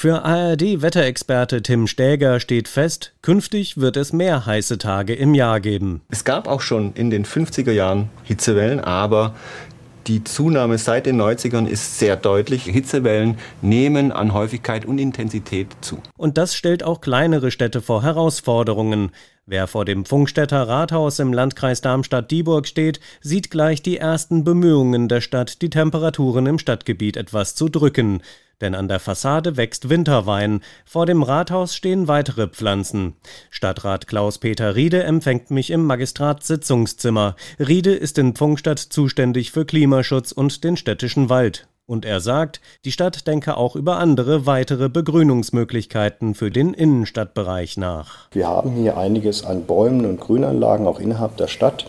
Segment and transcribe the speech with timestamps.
[0.00, 6.02] Für ARD-Wetterexperte Tim Stäger steht fest, künftig wird es mehr heiße Tage im Jahr geben.
[6.08, 9.34] Es gab auch schon in den 50er Jahren Hitzewellen, aber
[10.06, 12.62] die Zunahme seit den 90ern ist sehr deutlich.
[12.62, 16.00] Hitzewellen nehmen an Häufigkeit und Intensität zu.
[16.16, 19.10] Und das stellt auch kleinere Städte vor Herausforderungen.
[19.46, 25.20] Wer vor dem Funkstädter Rathaus im Landkreis Darmstadt-Dieburg steht, sieht gleich die ersten Bemühungen der
[25.22, 28.22] Stadt, die Temperaturen im Stadtgebiet etwas zu drücken
[28.60, 33.14] denn an der Fassade wächst Winterwein, vor dem Rathaus stehen weitere Pflanzen.
[33.50, 37.36] Stadtrat Klaus-Peter Riede empfängt mich im Magistratssitzungszimmer.
[37.58, 41.68] Riede ist in Pfungstadt zuständig für Klimaschutz und den städtischen Wald.
[41.86, 48.28] Und er sagt, die Stadt denke auch über andere weitere Begrünungsmöglichkeiten für den Innenstadtbereich nach.
[48.32, 51.86] Wir haben hier einiges an Bäumen und Grünanlagen auch innerhalb der Stadt.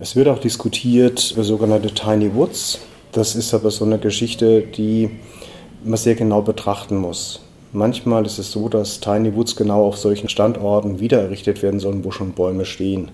[0.00, 2.80] Es wird auch diskutiert über sogenannte Tiny Woods.
[3.12, 5.10] Das ist aber so eine Geschichte, die
[5.84, 7.40] man sehr genau betrachten muss.
[7.72, 12.04] Manchmal ist es so, dass Tiny Woods genau auf solchen Standorten wieder errichtet werden sollen,
[12.04, 13.10] wo schon Bäume stehen.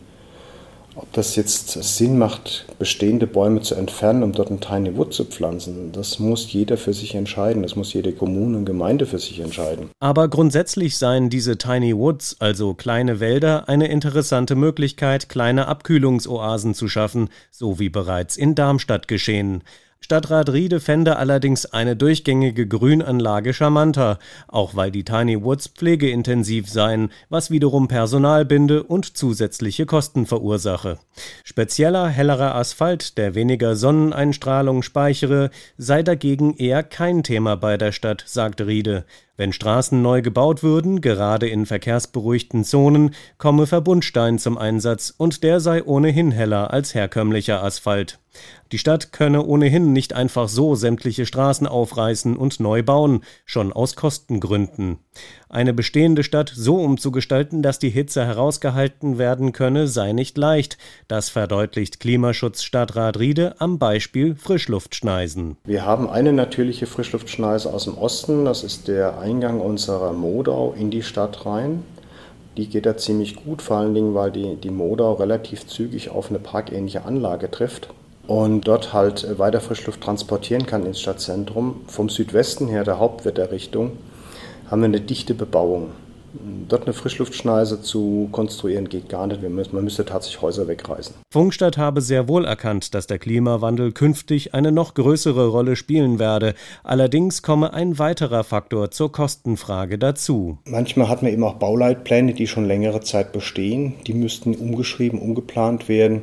[0.99, 5.27] Ob das jetzt Sinn macht, bestehende Bäume zu entfernen, um dort ein Tiny Wood zu
[5.27, 7.63] pflanzen, das muss jeder für sich entscheiden.
[7.63, 9.91] Das muss jede Kommune und Gemeinde für sich entscheiden.
[10.01, 16.89] Aber grundsätzlich seien diese Tiny Woods, also kleine Wälder, eine interessante Möglichkeit, kleine Abkühlungsoasen zu
[16.89, 19.65] schaffen, so wie bereits in Darmstadt geschehen.
[20.01, 27.11] Stadtrat Riede fände allerdings eine durchgängige Grünanlage charmanter, auch weil die Tiny Woods pflegeintensiv seien,
[27.29, 30.99] was wiederum Personal binde und zusätzliche Kosten verursache.
[31.45, 38.23] Spezieller, hellerer Asphalt, der weniger Sonneneinstrahlung speichere, sei dagegen eher kein Thema bei der Stadt,
[38.27, 39.05] sagt Riede.
[39.37, 45.61] Wenn Straßen neu gebaut würden, gerade in verkehrsberuhigten Zonen, komme Verbundstein zum Einsatz und der
[45.61, 48.19] sei ohnehin heller als herkömmlicher Asphalt.
[48.73, 53.95] Die Stadt könne ohnehin nicht einfach so sämtliche Straßen aufreißen und neu bauen, schon aus
[53.95, 54.99] Kostengründen.
[55.49, 60.79] Eine bestehende Stadt so umzugestalten, dass die Hitze herausgehalten werden könne, sei nicht leicht.
[61.07, 65.57] Das verdeutlicht Klimaschutzstadtrat Riede am Beispiel Frischluftschneisen.
[65.65, 70.93] Wir haben eine natürliche Frischluftschneise aus dem Osten, das ist der Eingang unserer Modau in
[70.93, 71.83] die Stadt rein.
[72.57, 76.31] Die geht da ziemlich gut, vor allen Dingen, weil die, die Modau relativ zügig auf
[76.31, 77.89] eine parkähnliche Anlage trifft
[78.29, 81.81] und dort halt weiter Frischluft transportieren kann ins Stadtzentrum.
[81.89, 83.99] Vom Südwesten her, der Hauptwetterrichtung,
[84.71, 85.89] haben wir eine dichte Bebauung.
[86.69, 89.43] Dort eine Frischluftschneise zu konstruieren geht gar nicht.
[89.43, 91.15] man müsste tatsächlich Häuser wegreißen.
[91.31, 96.55] Funkstadt habe sehr wohl erkannt, dass der Klimawandel künftig eine noch größere Rolle spielen werde.
[96.83, 100.59] Allerdings komme ein weiterer Faktor zur Kostenfrage dazu.
[100.65, 103.95] Manchmal hat man eben auch Bauleitpläne, die schon längere Zeit bestehen.
[104.07, 106.23] Die müssten umgeschrieben, umgeplant werden.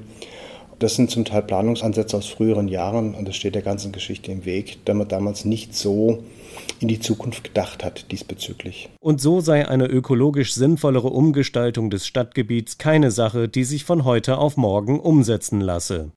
[0.84, 4.44] Das sind zum Teil Planungsansätze aus früheren Jahren und das steht der ganzen Geschichte im
[4.44, 6.22] Weg, da man damals nicht so
[6.82, 8.90] in die Zukunft gedacht hat diesbezüglich.
[9.00, 14.38] Und so sei eine ökologisch sinnvollere Umgestaltung des Stadtgebiets keine Sache, die sich von heute
[14.38, 16.12] auf morgen umsetzen lasse.